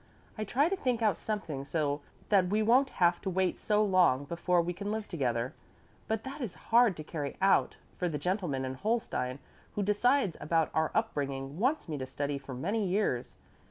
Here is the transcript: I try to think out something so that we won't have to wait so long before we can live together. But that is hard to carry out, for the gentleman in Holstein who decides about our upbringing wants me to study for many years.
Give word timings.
I 0.35 0.45
try 0.45 0.67
to 0.67 0.75
think 0.75 1.03
out 1.03 1.15
something 1.15 1.63
so 1.63 2.01
that 2.29 2.47
we 2.47 2.63
won't 2.63 2.89
have 2.89 3.21
to 3.21 3.29
wait 3.29 3.59
so 3.59 3.83
long 3.85 4.25
before 4.25 4.59
we 4.59 4.73
can 4.73 4.91
live 4.91 5.07
together. 5.07 5.53
But 6.07 6.23
that 6.23 6.41
is 6.41 6.55
hard 6.73 6.97
to 6.97 7.03
carry 7.03 7.37
out, 7.39 7.77
for 7.99 8.09
the 8.09 8.17
gentleman 8.17 8.65
in 8.65 8.73
Holstein 8.73 9.37
who 9.75 9.83
decides 9.83 10.37
about 10.41 10.71
our 10.73 10.89
upbringing 10.95 11.59
wants 11.59 11.87
me 11.87 11.99
to 11.99 12.07
study 12.07 12.39
for 12.39 12.55
many 12.55 12.83
years. 12.87 13.35